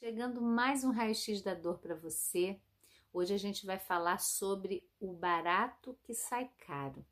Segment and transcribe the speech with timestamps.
[0.00, 2.58] Chegando mais um raio-x da dor para você.
[3.12, 7.04] Hoje a gente vai falar sobre o barato que sai caro.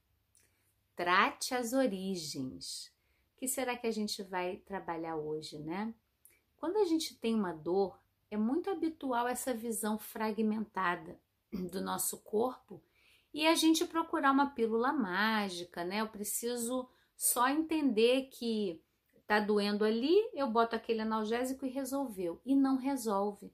[0.96, 2.90] Trate as origens.
[3.34, 5.94] O que será que a gente vai trabalhar hoje, né?
[6.56, 11.20] Quando a gente tem uma dor, é muito habitual essa visão fragmentada
[11.52, 12.82] do nosso corpo
[13.34, 16.00] e a gente procurar uma pílula mágica, né?
[16.00, 18.82] Eu preciso só entender que
[19.28, 22.40] Tá doendo ali, eu boto aquele analgésico e resolveu.
[22.46, 23.52] E não resolve.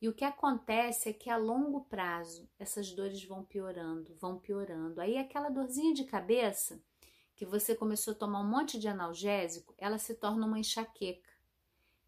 [0.00, 5.00] E o que acontece é que a longo prazo essas dores vão piorando, vão piorando.
[5.00, 6.80] Aí aquela dorzinha de cabeça
[7.34, 11.28] que você começou a tomar um monte de analgésico, ela se torna uma enxaqueca.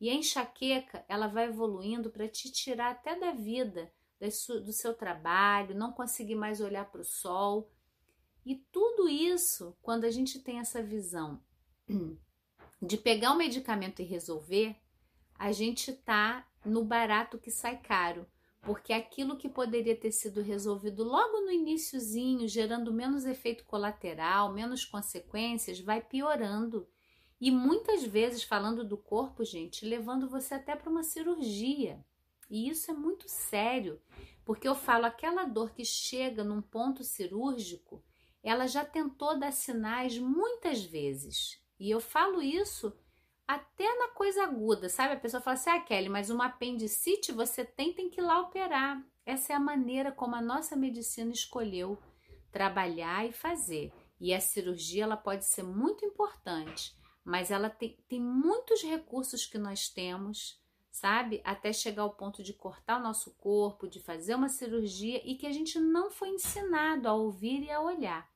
[0.00, 3.92] E a enxaqueca, ela vai evoluindo para te tirar até da vida,
[4.64, 7.68] do seu trabalho, não conseguir mais olhar para o sol.
[8.46, 11.42] E tudo isso, quando a gente tem essa visão
[12.80, 14.76] de pegar o medicamento e resolver,
[15.38, 18.26] a gente tá no barato que sai caro,
[18.62, 24.84] porque aquilo que poderia ter sido resolvido logo no iníciozinho, gerando menos efeito colateral, menos
[24.84, 26.88] consequências, vai piorando.
[27.40, 32.04] E muitas vezes, falando do corpo, gente, levando você até para uma cirurgia.
[32.50, 34.00] E isso é muito sério,
[34.44, 38.02] porque eu falo aquela dor que chega num ponto cirúrgico,
[38.42, 41.60] ela já tentou dar sinais muitas vezes.
[41.78, 42.92] E eu falo isso
[43.46, 45.14] até na coisa aguda, sabe?
[45.14, 48.40] A pessoa fala assim: ah, Kelly, mas uma apendicite você tem, tem que ir lá
[48.40, 49.02] operar.
[49.24, 51.98] Essa é a maneira como a nossa medicina escolheu
[52.50, 53.92] trabalhar e fazer.
[54.20, 59.58] E a cirurgia ela pode ser muito importante, mas ela tem, tem muitos recursos que
[59.58, 61.40] nós temos, sabe?
[61.44, 65.46] Até chegar ao ponto de cortar o nosso corpo, de fazer uma cirurgia e que
[65.46, 68.28] a gente não foi ensinado a ouvir e a olhar.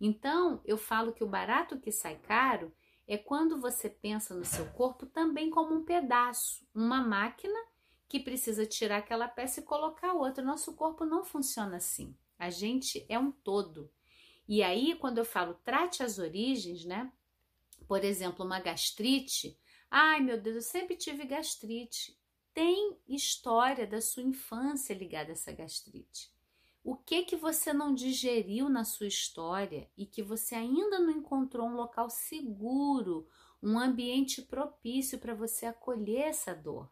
[0.00, 2.72] Então, eu falo que o barato que sai caro
[3.06, 7.58] é quando você pensa no seu corpo também como um pedaço, uma máquina
[8.06, 10.44] que precisa tirar aquela peça e colocar outra.
[10.44, 12.16] Nosso corpo não funciona assim.
[12.38, 13.90] A gente é um todo.
[14.46, 17.12] E aí, quando eu falo trate as origens, né?
[17.86, 19.58] Por exemplo, uma gastrite.
[19.90, 22.18] Ai, meu Deus, eu sempre tive gastrite.
[22.54, 26.30] Tem história da sua infância ligada a essa gastrite.
[26.90, 31.68] O que que você não digeriu na sua história e que você ainda não encontrou
[31.68, 33.28] um local seguro,
[33.62, 36.90] um ambiente propício para você acolher essa dor?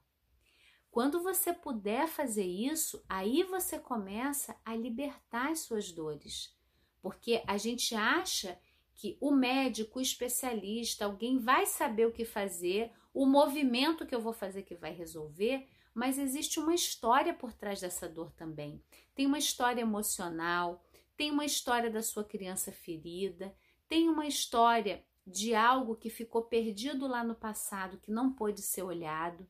[0.90, 6.54] Quando você puder fazer isso, aí você começa a libertar as suas dores.
[7.00, 8.60] Porque a gente acha
[8.96, 14.20] que o médico, o especialista, alguém vai saber o que fazer, o movimento que eu
[14.20, 18.82] vou fazer que vai resolver, mas existe uma história por trás dessa dor também.
[19.14, 20.84] Tem uma história emocional,
[21.16, 23.56] tem uma história da sua criança ferida,
[23.88, 28.82] tem uma história de algo que ficou perdido lá no passado que não pôde ser
[28.82, 29.48] olhado.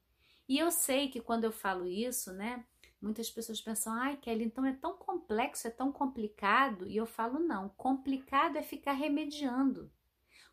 [0.48, 2.64] E eu sei que quando eu falo isso, né,
[3.02, 6.86] muitas pessoas pensam: "Ai, Kelly, então é tão complexo, é tão complicado".
[6.86, 9.90] E eu falo: "Não, complicado é ficar remediando.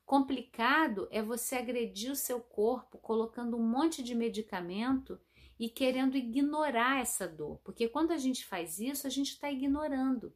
[0.04, 5.22] Complicado é você agredir o seu corpo colocando um monte de medicamento
[5.60, 10.34] e querendo ignorar essa dor, porque quando a gente faz isso, a gente está ignorando.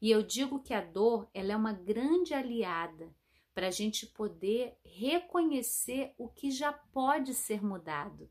[0.00, 3.14] E eu digo que a dor ela é uma grande aliada
[3.54, 8.30] para a gente poder reconhecer o que já pode ser mudado.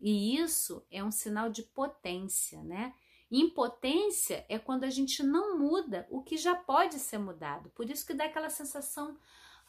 [0.00, 2.94] E isso é um sinal de potência, né?
[3.30, 7.70] Impotência é quando a gente não muda o que já pode ser mudado.
[7.70, 9.18] Por isso que dá aquela sensação,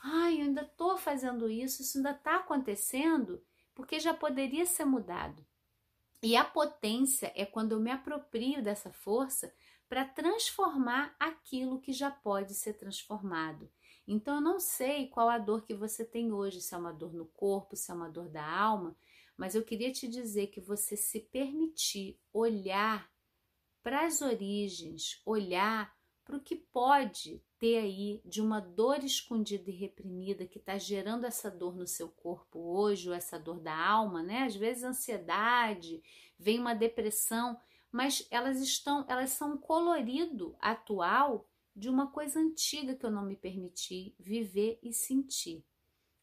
[0.02, 3.44] ai, eu ainda estou fazendo isso, isso ainda está acontecendo,
[3.74, 5.46] porque já poderia ser mudado.
[6.26, 9.54] E a potência é quando eu me aproprio dessa força
[9.88, 13.72] para transformar aquilo que já pode ser transformado.
[14.08, 17.14] Então eu não sei qual a dor que você tem hoje, se é uma dor
[17.14, 18.98] no corpo, se é uma dor da alma,
[19.38, 23.08] mas eu queria te dizer que você se permitir olhar
[23.84, 25.95] para as origens, olhar
[26.26, 31.26] para o que pode ter aí de uma dor escondida e reprimida que está gerando
[31.26, 34.44] essa dor no seu corpo hoje, ou essa dor da alma, né?
[34.44, 36.04] Às vezes ansiedade,
[36.38, 37.58] vem uma depressão,
[37.92, 43.24] mas elas estão, elas são um colorido atual de uma coisa antiga que eu não
[43.24, 45.64] me permiti viver e sentir.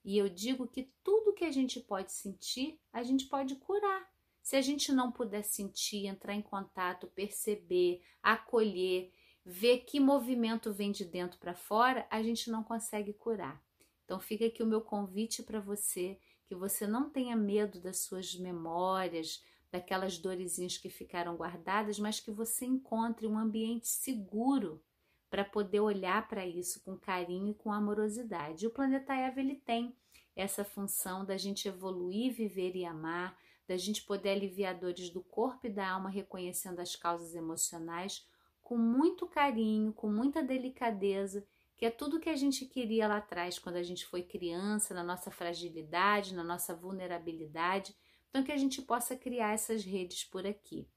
[0.04, 4.10] E eu digo que tudo que a gente pode sentir, a gente pode curar.
[4.42, 9.12] Se a gente não puder sentir, entrar em contato, perceber, acolher,
[9.44, 13.62] ver que movimento vem de dentro para fora, a gente não consegue curar.
[14.04, 18.34] Então fica aqui o meu convite para você, que você não tenha medo das suas
[18.36, 24.82] memórias, daquelas dorezinhas que ficaram guardadas, mas que você encontre um ambiente seguro
[25.30, 28.64] para poder olhar para isso com carinho e com amorosidade.
[28.64, 29.96] E o planeta Eva ele tem
[30.36, 33.36] essa função da gente evoluir, viver e amar,
[33.66, 38.26] da gente poder aliviar dores do corpo e da alma, reconhecendo as causas emocionais
[38.62, 43.58] com muito carinho, com muita delicadeza, que é tudo que a gente queria lá atrás,
[43.58, 47.94] quando a gente foi criança, na nossa fragilidade, na nossa vulnerabilidade.
[48.28, 50.88] Então, que a gente possa criar essas redes por aqui.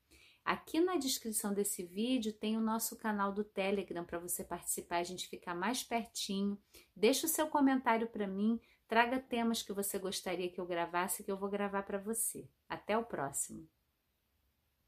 [0.46, 5.04] Aqui na descrição desse vídeo tem o nosso canal do Telegram para você participar, a
[5.04, 6.62] gente ficar mais pertinho.
[6.96, 11.32] Deixa o seu comentário para mim, traga temas que você gostaria que eu gravasse, que
[11.32, 12.48] eu vou gravar para você.
[12.70, 13.75] Até o próximo!